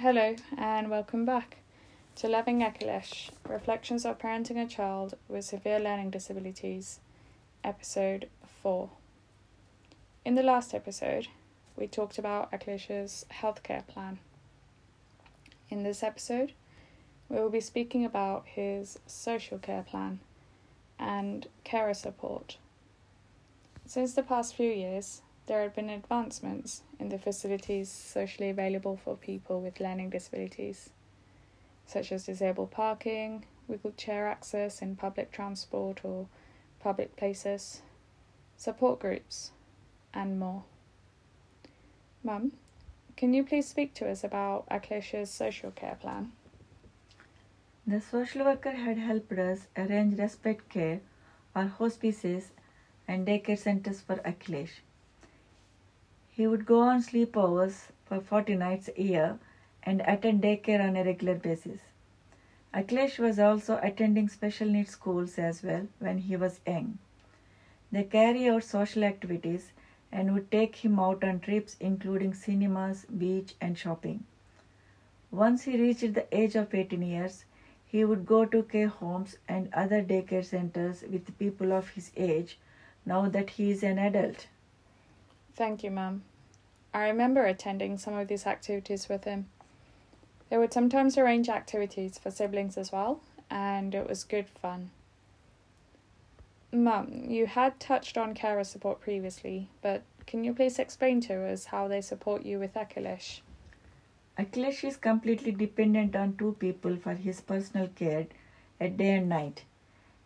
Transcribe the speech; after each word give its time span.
Hello, 0.00 0.34
and 0.56 0.88
welcome 0.88 1.26
back 1.26 1.58
to 2.14 2.26
Loving 2.26 2.60
Akhilesh 2.60 3.28
Reflections 3.46 4.06
of 4.06 4.18
Parenting 4.18 4.56
a 4.56 4.66
Child 4.66 5.12
with 5.28 5.44
Severe 5.44 5.78
Learning 5.78 6.08
Disabilities, 6.08 7.00
Episode 7.62 8.30
4. 8.62 8.88
In 10.24 10.36
the 10.36 10.42
last 10.42 10.72
episode, 10.72 11.28
we 11.76 11.86
talked 11.86 12.16
about 12.16 12.50
Akhilesh's 12.50 13.26
healthcare 13.30 13.86
plan. 13.86 14.20
In 15.68 15.82
this 15.82 16.02
episode, 16.02 16.54
we 17.28 17.36
will 17.36 17.50
be 17.50 17.60
speaking 17.60 18.02
about 18.02 18.46
his 18.46 18.98
social 19.06 19.58
care 19.58 19.82
plan 19.82 20.20
and 20.98 21.46
carer 21.62 21.92
support. 21.92 22.56
Since 23.84 24.14
the 24.14 24.22
past 24.22 24.54
few 24.54 24.70
years, 24.70 25.20
there 25.50 25.62
have 25.62 25.74
been 25.74 25.90
advancements 25.90 26.82
in 27.00 27.08
the 27.08 27.18
facilities 27.18 27.90
socially 27.90 28.50
available 28.50 28.96
for 28.96 29.16
people 29.16 29.60
with 29.60 29.80
learning 29.80 30.08
disabilities, 30.08 30.90
such 31.84 32.12
as 32.12 32.26
disabled 32.26 32.70
parking, 32.70 33.44
wheelchair 33.66 34.28
access 34.28 34.80
in 34.80 34.94
public 34.94 35.32
transport 35.32 36.04
or 36.04 36.28
public 36.78 37.16
places, 37.16 37.82
support 38.56 39.00
groups, 39.00 39.50
and 40.14 40.38
more. 40.38 40.62
Mum, 42.22 42.52
can 43.16 43.34
you 43.34 43.42
please 43.42 43.66
speak 43.66 43.92
to 43.94 44.08
us 44.08 44.22
about 44.22 44.68
Akhilesh's 44.68 45.30
social 45.30 45.72
care 45.72 45.98
plan? 46.00 46.30
The 47.84 48.00
social 48.00 48.44
worker 48.44 48.70
had 48.70 48.98
helped 48.98 49.32
us 49.32 49.66
arrange 49.76 50.16
respite 50.16 50.68
care 50.68 51.00
or 51.56 51.64
hospices 51.64 52.52
and 53.08 53.26
daycare 53.26 53.58
centers 53.58 54.00
for 54.00 54.14
Akhilesh. 54.18 54.82
He 56.40 56.46
would 56.46 56.64
go 56.64 56.80
on 56.80 57.02
sleepovers 57.02 57.88
for 58.06 58.18
40 58.18 58.54
nights 58.54 58.88
a 58.96 59.02
year 59.02 59.38
and 59.82 60.00
attend 60.06 60.42
daycare 60.42 60.80
on 60.82 60.96
a 60.96 61.04
regular 61.04 61.34
basis. 61.34 61.80
Akhilesh 62.72 63.18
was 63.18 63.38
also 63.38 63.78
attending 63.82 64.26
special 64.30 64.66
needs 64.66 64.92
schools 64.92 65.38
as 65.38 65.62
well 65.62 65.88
when 65.98 66.16
he 66.16 66.36
was 66.36 66.62
young. 66.66 66.96
They 67.92 68.04
carry 68.04 68.48
out 68.48 68.64
social 68.64 69.04
activities 69.04 69.72
and 70.10 70.32
would 70.32 70.50
take 70.50 70.76
him 70.76 70.98
out 70.98 71.22
on 71.24 71.40
trips 71.40 71.76
including 71.78 72.32
cinemas, 72.32 73.04
beach, 73.04 73.52
and 73.60 73.76
shopping. 73.76 74.24
Once 75.30 75.64
he 75.64 75.78
reached 75.78 76.14
the 76.14 76.26
age 76.34 76.56
of 76.56 76.74
18 76.74 77.02
years, 77.02 77.44
he 77.84 78.02
would 78.02 78.24
go 78.24 78.46
to 78.46 78.62
care 78.62 78.88
homes 78.88 79.36
and 79.46 79.68
other 79.74 80.02
daycare 80.02 80.42
centers 80.42 81.02
with 81.02 81.38
people 81.38 81.70
of 81.70 81.90
his 81.90 82.10
age 82.16 82.58
now 83.04 83.28
that 83.28 83.50
he 83.50 83.70
is 83.70 83.82
an 83.82 83.98
adult. 83.98 84.46
Thank 85.54 85.84
you, 85.84 85.90
Mum. 85.90 86.22
I 86.92 87.08
remember 87.08 87.44
attending 87.44 87.98
some 87.98 88.14
of 88.14 88.28
these 88.28 88.46
activities 88.46 89.08
with 89.08 89.24
him. 89.24 89.46
They 90.48 90.58
would 90.58 90.72
sometimes 90.72 91.16
arrange 91.16 91.48
activities 91.48 92.18
for 92.18 92.30
siblings 92.30 92.76
as 92.76 92.90
well, 92.90 93.20
and 93.48 93.94
it 93.94 94.08
was 94.08 94.24
good 94.24 94.48
fun. 94.48 94.90
Mum, 96.72 97.24
you 97.28 97.46
had 97.46 97.78
touched 97.80 98.16
on 98.16 98.34
carer 98.34 98.64
support 98.64 99.00
previously, 99.00 99.68
but 99.82 100.02
can 100.26 100.44
you 100.44 100.54
please 100.54 100.78
explain 100.78 101.20
to 101.22 101.46
us 101.46 101.66
how 101.66 101.88
they 101.88 102.00
support 102.00 102.44
you 102.44 102.58
with 102.58 102.74
Akilish? 102.74 103.40
Akhilesh 104.38 104.84
is 104.84 104.96
completely 104.96 105.52
dependent 105.52 106.16
on 106.16 106.36
two 106.36 106.56
people 106.58 106.96
for 106.96 107.14
his 107.14 107.40
personal 107.40 107.88
care 107.88 108.26
at 108.80 108.96
day 108.96 109.16
and 109.16 109.28
night. 109.28 109.64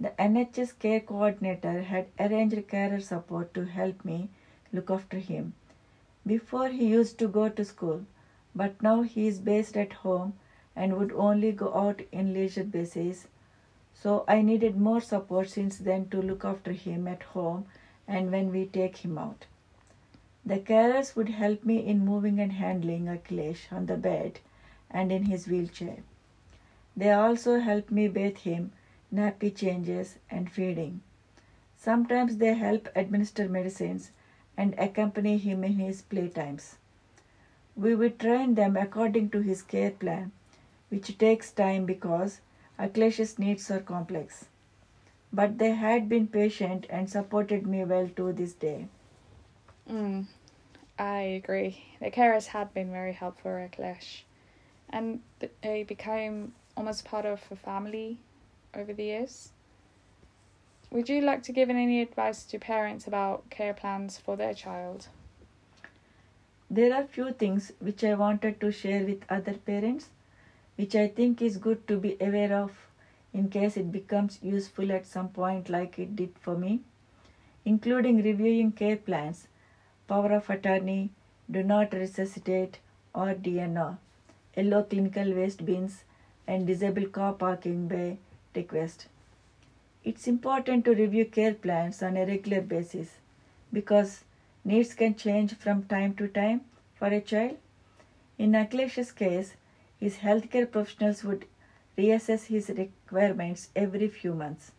The 0.00 0.10
NHS 0.18 0.78
care 0.78 1.00
coordinator 1.00 1.82
had 1.82 2.08
arranged 2.18 2.66
carer 2.68 3.00
support 3.00 3.54
to 3.54 3.64
help 3.64 4.04
me 4.04 4.28
look 4.72 4.90
after 4.90 5.18
him. 5.18 5.54
Before 6.26 6.68
he 6.68 6.86
used 6.86 7.18
to 7.18 7.28
go 7.28 7.48
to 7.48 7.64
school, 7.64 8.04
but 8.54 8.80
now 8.82 9.02
he 9.02 9.26
is 9.26 9.38
based 9.40 9.76
at 9.76 9.92
home 9.92 10.34
and 10.76 10.96
would 10.96 11.12
only 11.12 11.52
go 11.52 11.74
out 11.74 12.00
in 12.12 12.32
leisure 12.32 12.64
basis. 12.64 13.26
So 13.94 14.24
I 14.28 14.40
needed 14.42 14.76
more 14.76 15.00
support 15.00 15.50
since 15.50 15.78
then 15.78 16.08
to 16.10 16.22
look 16.22 16.44
after 16.44 16.72
him 16.72 17.08
at 17.08 17.22
home 17.22 17.66
and 18.06 18.30
when 18.30 18.50
we 18.50 18.66
take 18.66 18.98
him 18.98 19.18
out. 19.18 19.46
The 20.44 20.58
carers 20.58 21.14
would 21.14 21.28
help 21.28 21.64
me 21.64 21.84
in 21.84 22.04
moving 22.04 22.40
and 22.40 22.52
handling 22.52 23.06
Akhilesh 23.06 23.72
on 23.72 23.86
the 23.86 23.96
bed 23.96 24.40
and 24.90 25.12
in 25.12 25.24
his 25.24 25.46
wheelchair. 25.46 25.98
They 26.96 27.10
also 27.10 27.60
help 27.60 27.90
me 27.90 28.08
bathe 28.08 28.38
him, 28.38 28.72
nappy 29.12 29.54
changes, 29.54 30.16
and 30.30 30.50
feeding. 30.50 31.00
Sometimes 31.76 32.36
they 32.36 32.54
help 32.54 32.88
administer 32.94 33.48
medicines 33.48 34.10
and 34.62 34.74
accompany 34.78 35.36
him 35.38 35.64
in 35.64 35.78
his 35.80 36.02
playtimes. 36.02 36.76
We 37.76 37.94
would 37.94 38.18
train 38.18 38.54
them 38.54 38.76
according 38.76 39.30
to 39.30 39.40
his 39.40 39.62
care 39.62 39.90
plan, 39.90 40.32
which 40.90 41.18
takes 41.18 41.50
time 41.50 41.84
because 41.86 42.40
Akhilesh's 42.78 43.38
needs 43.38 43.70
are 43.70 43.80
complex. 43.80 44.46
But 45.32 45.58
they 45.58 45.72
had 45.72 46.08
been 46.08 46.28
patient 46.28 46.86
and 46.90 47.10
supported 47.10 47.66
me 47.66 47.84
well 47.84 48.08
to 48.16 48.32
this 48.32 48.52
day. 48.52 48.88
Mm, 49.90 50.26
I 50.98 51.20
agree. 51.42 51.84
The 52.00 52.10
carers 52.10 52.46
had 52.46 52.72
been 52.74 52.92
very 52.92 53.12
helpful 53.12 53.52
Akhilesh, 53.52 54.22
and 54.90 55.20
they 55.62 55.82
became 55.82 56.52
almost 56.76 57.04
part 57.04 57.26
of 57.26 57.40
a 57.50 57.56
family 57.56 58.18
over 58.74 58.92
the 58.92 59.04
years. 59.04 59.50
Would 60.92 61.08
you 61.08 61.22
like 61.22 61.42
to 61.44 61.52
give 61.52 61.70
any 61.70 62.02
advice 62.02 62.44
to 62.44 62.58
parents 62.58 63.06
about 63.06 63.48
care 63.48 63.72
plans 63.72 64.18
for 64.18 64.36
their 64.36 64.52
child? 64.52 65.08
There 66.70 66.94
are 66.94 67.04
few 67.04 67.32
things 67.32 67.72
which 67.78 68.04
I 68.04 68.12
wanted 68.12 68.60
to 68.60 68.70
share 68.70 69.02
with 69.02 69.24
other 69.30 69.54
parents, 69.54 70.10
which 70.76 70.94
I 70.94 71.08
think 71.08 71.40
is 71.40 71.56
good 71.56 71.88
to 71.88 71.96
be 71.96 72.18
aware 72.20 72.52
of 72.54 72.72
in 73.32 73.48
case 73.48 73.78
it 73.78 73.90
becomes 73.90 74.38
useful 74.42 74.92
at 74.92 75.06
some 75.06 75.30
point, 75.30 75.70
like 75.70 75.98
it 75.98 76.14
did 76.14 76.34
for 76.38 76.58
me, 76.58 76.80
including 77.64 78.22
reviewing 78.22 78.72
care 78.72 78.98
plans 78.98 79.48
power 80.06 80.32
of 80.34 80.50
attorney, 80.50 81.08
do 81.50 81.62
not 81.62 81.94
resuscitate, 81.94 82.80
or 83.14 83.32
DNR, 83.32 83.96
yellow 84.54 84.82
clinical 84.82 85.32
waste 85.32 85.64
bins, 85.64 86.04
and 86.46 86.66
disabled 86.66 87.12
car 87.12 87.32
parking 87.32 87.88
bay 87.88 88.18
request. 88.54 89.06
It's 90.04 90.26
important 90.26 90.84
to 90.86 90.94
review 90.94 91.24
care 91.26 91.54
plans 91.54 92.02
on 92.02 92.16
a 92.16 92.26
regular 92.26 92.60
basis 92.60 93.18
because 93.72 94.24
needs 94.64 94.94
can 94.94 95.14
change 95.14 95.54
from 95.54 95.84
time 95.84 96.14
to 96.14 96.26
time 96.26 96.62
for 96.96 97.06
a 97.06 97.20
child. 97.20 97.56
In 98.36 98.52
Akhilesh's 98.52 99.12
case, 99.12 99.54
his 100.00 100.16
healthcare 100.16 100.68
professionals 100.68 101.22
would 101.22 101.44
reassess 101.96 102.46
his 102.46 102.68
requirements 102.70 103.68
every 103.76 104.08
few 104.08 104.34
months. 104.34 104.72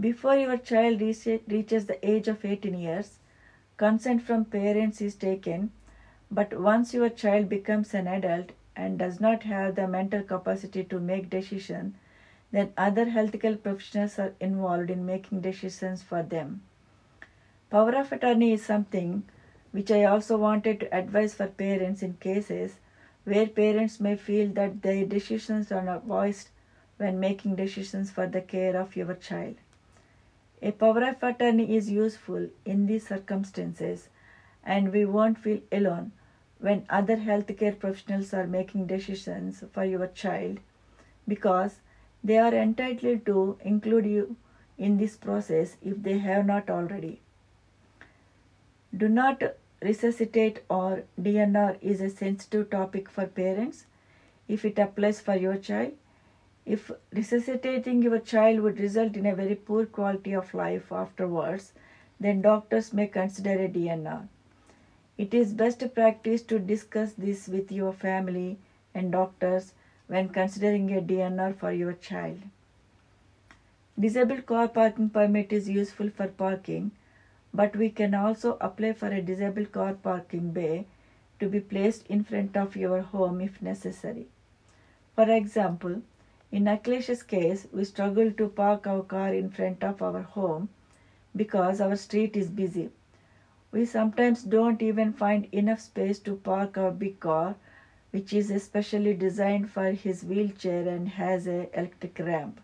Before 0.00 0.36
your 0.36 0.56
child 0.56 1.02
reaches 1.02 1.86
the 1.86 1.98
age 2.02 2.28
of 2.28 2.44
18 2.44 2.78
years, 2.78 3.18
consent 3.76 4.22
from 4.22 4.46
parents 4.46 5.02
is 5.02 5.16
taken, 5.16 5.70
but 6.30 6.58
once 6.58 6.94
your 6.94 7.10
child 7.10 7.50
becomes 7.50 7.92
an 7.92 8.06
adult 8.06 8.52
and 8.74 8.98
does 8.98 9.20
not 9.20 9.42
have 9.42 9.74
the 9.74 9.86
mental 9.86 10.22
capacity 10.22 10.84
to 10.84 10.98
make 10.98 11.28
decisions, 11.28 11.94
then 12.50 12.72
other 12.76 13.06
healthcare 13.06 13.62
professionals 13.62 14.18
are 14.18 14.34
involved 14.40 14.90
in 14.90 15.04
making 15.04 15.40
decisions 15.40 16.02
for 16.02 16.22
them. 16.22 16.62
Power 17.70 17.94
of 17.96 18.12
attorney 18.12 18.52
is 18.52 18.64
something 18.64 19.24
which 19.72 19.90
I 19.90 20.04
also 20.04 20.38
wanted 20.38 20.80
to 20.80 20.94
advise 20.94 21.34
for 21.34 21.46
parents 21.46 22.02
in 22.02 22.14
cases 22.14 22.78
where 23.24 23.46
parents 23.46 24.00
may 24.00 24.16
feel 24.16 24.52
that 24.54 24.80
their 24.82 25.04
decisions 25.04 25.70
are 25.70 25.82
not 25.82 26.04
voiced 26.04 26.48
when 26.96 27.20
making 27.20 27.56
decisions 27.56 28.10
for 28.10 28.26
the 28.26 28.40
care 28.40 28.76
of 28.76 28.96
your 28.96 29.14
child. 29.14 29.56
A 30.62 30.70
power 30.72 31.04
of 31.04 31.22
attorney 31.22 31.76
is 31.76 31.90
useful 31.90 32.48
in 32.64 32.86
these 32.86 33.06
circumstances, 33.06 34.08
and 34.64 34.90
we 34.90 35.04
won't 35.04 35.38
feel 35.38 35.60
alone 35.70 36.12
when 36.58 36.84
other 36.88 37.16
healthcare 37.16 37.78
professionals 37.78 38.32
are 38.34 38.46
making 38.46 38.86
decisions 38.86 39.62
for 39.72 39.84
your 39.84 40.06
child 40.08 40.58
because 41.28 41.80
they 42.28 42.38
are 42.38 42.54
entitled 42.54 43.24
to 43.26 43.36
include 43.72 44.06
you 44.06 44.36
in 44.76 44.96
this 44.98 45.16
process 45.16 45.76
if 45.82 46.02
they 46.02 46.18
have 46.18 46.46
not 46.46 46.70
already. 46.70 47.20
Do 48.96 49.08
not 49.08 49.42
resuscitate 49.82 50.60
or 50.68 51.04
DNR 51.20 51.78
is 51.80 52.00
a 52.00 52.10
sensitive 52.10 52.70
topic 52.70 53.08
for 53.08 53.26
parents 53.26 53.86
if 54.48 54.64
it 54.64 54.78
applies 54.78 55.20
for 55.20 55.36
your 55.36 55.56
child. 55.56 55.94
If 56.66 56.90
resuscitating 57.12 58.02
your 58.02 58.18
child 58.18 58.60
would 58.60 58.80
result 58.80 59.16
in 59.16 59.26
a 59.26 59.34
very 59.34 59.54
poor 59.54 59.86
quality 59.86 60.34
of 60.34 60.52
life 60.52 60.92
afterwards, 60.92 61.72
then 62.20 62.42
doctors 62.42 62.92
may 62.92 63.06
consider 63.06 63.52
a 63.52 63.68
DNR. 63.68 64.28
It 65.16 65.32
is 65.32 65.52
best 65.52 65.82
practice 65.94 66.42
to 66.42 66.58
discuss 66.58 67.12
this 67.12 67.48
with 67.48 67.72
your 67.72 67.92
family 67.92 68.58
and 68.94 69.12
doctors 69.12 69.72
when 70.08 70.28
considering 70.28 70.90
a 70.96 71.00
DNR 71.00 71.56
for 71.56 71.70
your 71.70 71.92
child. 71.92 72.40
Disabled 73.98 74.46
car 74.46 74.68
parking 74.68 75.10
permit 75.10 75.52
is 75.52 75.68
useful 75.68 76.10
for 76.10 76.28
parking, 76.28 76.90
but 77.52 77.76
we 77.76 77.90
can 77.90 78.14
also 78.14 78.56
apply 78.60 78.92
for 78.92 79.08
a 79.08 79.22
disabled 79.22 79.70
car 79.72 79.94
parking 79.94 80.50
bay 80.50 80.86
to 81.40 81.48
be 81.48 81.60
placed 81.60 82.06
in 82.06 82.24
front 82.24 82.56
of 82.56 82.76
your 82.76 83.02
home 83.02 83.40
if 83.40 83.60
necessary. 83.62 84.26
For 85.14 85.30
example, 85.30 86.02
in 86.50 86.64
Akhilesh's 86.64 87.22
case, 87.22 87.66
we 87.72 87.84
struggle 87.84 88.32
to 88.32 88.48
park 88.48 88.86
our 88.86 89.02
car 89.02 89.34
in 89.34 89.50
front 89.50 89.84
of 89.84 90.00
our 90.00 90.22
home 90.22 90.68
because 91.36 91.80
our 91.80 91.96
street 91.96 92.36
is 92.36 92.48
busy. 92.48 92.90
We 93.70 93.84
sometimes 93.84 94.44
don't 94.44 94.80
even 94.80 95.12
find 95.12 95.46
enough 95.52 95.80
space 95.80 96.18
to 96.20 96.36
park 96.36 96.78
our 96.78 96.90
big 96.90 97.20
car, 97.20 97.56
which 98.10 98.32
is 98.32 98.50
especially 98.50 99.14
designed 99.14 99.70
for 99.70 99.90
his 99.92 100.24
wheelchair 100.24 100.88
and 100.88 101.08
has 101.10 101.46
a 101.46 101.68
electric 101.78 102.18
ramp. 102.18 102.60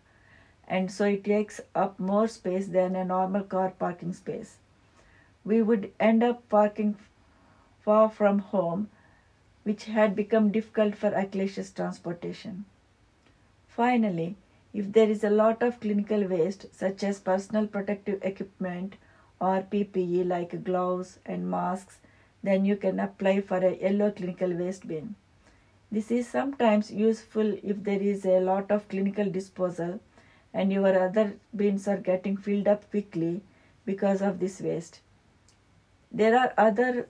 And 0.67 0.91
so 0.91 1.05
it 1.05 1.23
takes 1.23 1.61
up 1.75 1.99
more 1.99 2.27
space 2.27 2.67
than 2.67 2.95
a 2.95 3.05
normal 3.05 3.43
car 3.43 3.71
parking 3.77 4.13
space. 4.13 4.57
We 5.43 5.61
would 5.61 5.91
end 5.99 6.23
up 6.23 6.47
parking 6.49 6.97
far 7.81 8.09
from 8.09 8.39
home, 8.39 8.89
which 9.63 9.85
had 9.85 10.15
become 10.15 10.51
difficult 10.51 10.95
for 10.95 11.11
Akhilesh's 11.11 11.71
transportation. 11.71 12.65
Finally, 13.67 14.35
if 14.73 14.91
there 14.91 15.09
is 15.09 15.23
a 15.23 15.29
lot 15.29 15.61
of 15.61 15.79
clinical 15.79 16.23
waste, 16.23 16.65
such 16.73 17.03
as 17.03 17.19
personal 17.19 17.67
protective 17.67 18.19
equipment 18.23 18.95
or 19.39 19.61
PPE 19.61 20.27
like 20.27 20.63
gloves 20.63 21.19
and 21.25 21.49
masks, 21.49 21.99
then 22.41 22.65
you 22.65 22.75
can 22.75 22.99
apply 22.99 23.41
for 23.41 23.57
a 23.57 23.75
yellow 23.75 24.09
clinical 24.11 24.51
waste 24.51 24.87
bin. 24.87 25.15
This 25.95 26.11
is 26.11 26.27
sometimes 26.27 26.91
useful 26.91 27.53
if 27.63 27.81
there 27.83 28.01
is 28.01 28.25
a 28.25 28.41
lot 28.41 28.69
of 28.69 28.89
clinical 28.89 29.29
disposal 29.31 30.01
and 30.53 30.73
your 30.73 30.89
other 31.01 31.37
bins 31.55 31.87
are 31.87 32.01
getting 32.07 32.35
filled 32.35 32.67
up 32.67 32.89
quickly 32.89 33.39
because 33.85 34.21
of 34.21 34.41
this 34.41 34.59
waste. 34.59 34.99
There 36.11 36.37
are 36.37 36.53
other 36.57 37.07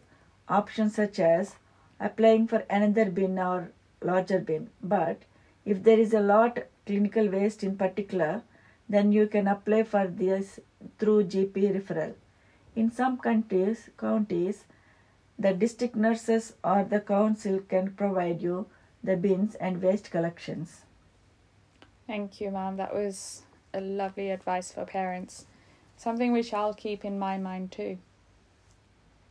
options 0.48 0.94
such 0.94 1.18
as 1.20 1.56
applying 2.00 2.46
for 2.46 2.64
another 2.70 3.06
bin 3.06 3.40
or 3.40 3.72
larger 4.04 4.38
bin, 4.38 4.70
but 4.84 5.24
if 5.66 5.82
there 5.82 5.98
is 5.98 6.14
a 6.14 6.20
lot 6.20 6.60
clinical 6.86 7.28
waste 7.28 7.64
in 7.64 7.76
particular, 7.78 8.44
then 8.88 9.12
you 9.12 9.26
can 9.26 9.48
apply 9.48 9.82
for 9.82 10.06
this 10.06 10.60
through 11.00 11.24
GP 11.24 11.74
referral. 11.76 12.14
In 12.76 12.92
some 12.92 13.18
countries, 13.18 13.90
counties, 13.98 14.66
the 15.40 15.54
district 15.54 15.96
nurses 15.96 16.54
or 16.64 16.84
the 16.84 17.00
council 17.00 17.60
can 17.68 17.92
provide 17.94 18.44
you 18.44 18.68
the 19.06 19.16
bins 19.16 19.56
and 19.56 19.82
waste 19.82 20.12
collections. 20.12 20.82
Thank 22.08 22.40
you, 22.42 22.52
ma'am. 22.52 22.78
That 22.78 22.94
was 22.94 23.44
a 23.74 23.82
lovely 23.82 24.30
advice 24.32 24.72
for 24.72 24.86
parents. 24.86 25.46
Something 25.98 26.32
which 26.32 26.54
I'll 26.54 26.74
keep 26.74 27.06
in 27.06 27.18
my 27.18 27.38
mind 27.38 27.72
too. 27.72 27.98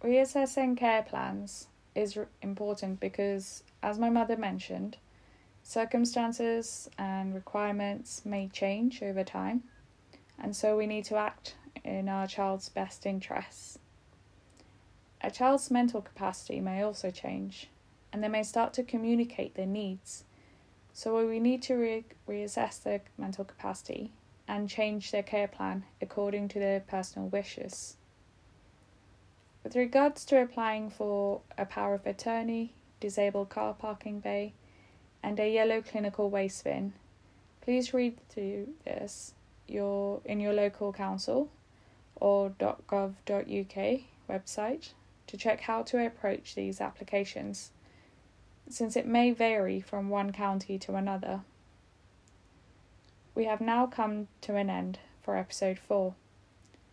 Reassessing 0.02 0.76
care 0.76 1.02
plans 1.02 1.68
is 1.94 2.18
important 2.42 3.00
because, 3.00 3.62
as 3.82 3.98
my 3.98 4.10
mother 4.10 4.36
mentioned, 4.36 4.96
Circumstances 5.66 6.90
and 6.98 7.34
requirements 7.34 8.26
may 8.26 8.48
change 8.48 9.02
over 9.02 9.24
time, 9.24 9.62
and 10.38 10.54
so 10.54 10.76
we 10.76 10.86
need 10.86 11.06
to 11.06 11.16
act 11.16 11.56
in 11.82 12.06
our 12.06 12.26
child's 12.26 12.68
best 12.68 13.06
interests. 13.06 13.78
A 15.22 15.30
child's 15.30 15.70
mental 15.70 16.02
capacity 16.02 16.60
may 16.60 16.82
also 16.82 17.10
change, 17.10 17.70
and 18.14 18.22
they 18.22 18.28
may 18.28 18.44
start 18.44 18.72
to 18.72 18.84
communicate 18.84 19.56
their 19.56 19.66
needs. 19.66 20.22
So 20.92 21.26
we 21.26 21.40
need 21.40 21.62
to 21.62 21.74
re- 21.74 22.04
reassess 22.28 22.80
their 22.80 23.00
mental 23.18 23.44
capacity 23.44 24.12
and 24.46 24.70
change 24.70 25.10
their 25.10 25.24
care 25.24 25.48
plan 25.48 25.82
according 26.00 26.46
to 26.50 26.60
their 26.60 26.78
personal 26.78 27.26
wishes. 27.26 27.96
With 29.64 29.74
regards 29.74 30.24
to 30.26 30.40
applying 30.40 30.90
for 30.90 31.40
a 31.58 31.64
power 31.64 31.94
of 31.94 32.06
attorney, 32.06 32.74
disabled 33.00 33.48
car 33.48 33.74
parking 33.74 34.20
bay, 34.20 34.52
and 35.20 35.40
a 35.40 35.52
yellow 35.52 35.82
clinical 35.82 36.30
waste 36.30 36.62
bin. 36.62 36.92
Please 37.62 37.92
read 37.92 38.16
through 38.28 38.68
this 38.84 39.34
your 39.66 40.20
in 40.24 40.38
your 40.38 40.52
local 40.52 40.92
council 40.92 41.50
or 42.14 42.50
.gov.uk 42.60 44.00
website 44.30 44.90
to 45.26 45.36
check 45.36 45.62
how 45.62 45.82
to 45.82 46.06
approach 46.06 46.54
these 46.54 46.80
applications, 46.80 47.72
since 48.68 48.96
it 48.96 49.06
may 49.06 49.30
vary 49.30 49.80
from 49.80 50.08
one 50.08 50.32
county 50.32 50.78
to 50.78 50.94
another. 50.94 51.42
We 53.34 53.44
have 53.44 53.60
now 53.60 53.86
come 53.86 54.28
to 54.42 54.56
an 54.56 54.70
end 54.70 54.98
for 55.22 55.36
episode 55.36 55.78
4. 55.78 56.14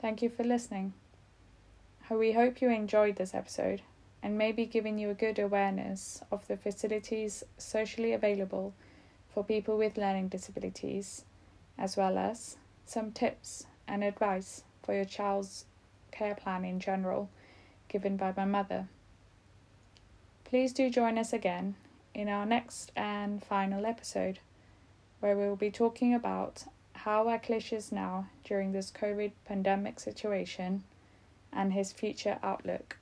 Thank 0.02 0.22
you 0.22 0.30
for 0.30 0.44
listening. 0.44 0.94
We 2.10 2.34
hope 2.34 2.62
you 2.62 2.70
enjoyed 2.70 3.16
this 3.16 3.34
episode 3.34 3.82
and 4.22 4.38
maybe 4.38 4.66
giving 4.66 5.00
you 5.00 5.10
a 5.10 5.16
good 5.16 5.40
awareness 5.40 6.22
of 6.32 6.48
the 6.48 6.58
facilities 6.58 7.44
socially 7.58 8.12
available 8.12 8.74
for 9.34 9.44
people 9.44 9.78
with 9.78 9.98
learning 9.98 10.28
disabilities, 10.28 11.24
as 11.78 11.96
well 11.96 12.18
as 12.18 12.58
some 12.86 13.12
tips 13.12 13.66
and 13.88 14.04
advice 14.04 14.64
for 14.84 14.94
your 14.94 15.06
child's 15.06 15.66
care 16.12 16.36
plan 16.36 16.66
in 16.66 16.80
general 16.80 17.30
given 17.88 18.18
by 18.18 18.34
my 18.36 18.46
mother. 18.46 18.88
Please 20.52 20.74
do 20.74 20.90
join 20.90 21.18
us 21.18 21.32
again 21.32 21.76
in 22.14 22.28
our 22.28 22.46
next 22.46 22.92
and 22.94 23.42
final 23.42 23.86
episode, 23.86 24.40
where 25.22 25.38
we 25.38 25.48
will 25.48 25.56
be 25.56 25.72
talking 25.72 26.14
about 26.14 26.66
how 26.92 27.28
Akhilesh 27.28 27.72
is 27.72 27.90
now 27.90 28.28
during 28.44 28.74
this 28.74 28.92
COVID 28.92 29.32
pandemic 29.46 29.98
situation 29.98 30.84
and 31.54 31.72
his 31.72 31.94
future 31.94 32.38
outlook. 32.44 32.98